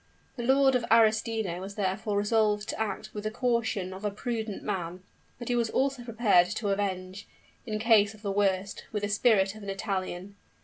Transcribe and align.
The 0.35 0.41
Lord 0.41 0.73
of 0.73 0.83
Arestino 0.89 1.59
was 1.61 1.75
therefore 1.75 2.17
resolved 2.17 2.67
to 2.69 2.81
act 2.81 3.13
with 3.13 3.23
the 3.23 3.29
caution 3.29 3.93
of 3.93 4.03
a 4.03 4.09
prudent 4.09 4.63
man: 4.63 5.03
but 5.37 5.47
he 5.47 5.55
was 5.55 5.69
also 5.69 6.03
prepared 6.03 6.47
to 6.47 6.69
avenge, 6.69 7.27
in 7.67 7.77
case 7.77 8.15
of 8.15 8.23
the 8.23 8.31
worst, 8.31 8.85
with 8.91 9.03
the 9.03 9.09
spirit 9.09 9.53
of 9.53 9.61
an 9.61 9.69
Italian. 9.69 10.37